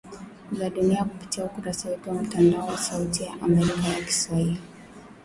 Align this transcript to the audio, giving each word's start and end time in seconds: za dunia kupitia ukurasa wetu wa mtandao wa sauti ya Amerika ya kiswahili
za 0.51 0.69
dunia 0.69 1.03
kupitia 1.05 1.45
ukurasa 1.45 1.89
wetu 1.89 2.09
wa 2.09 2.15
mtandao 2.15 2.67
wa 2.67 2.77
sauti 2.77 3.23
ya 3.23 3.33
Amerika 3.41 3.87
ya 3.89 4.01
kiswahili 4.05 4.57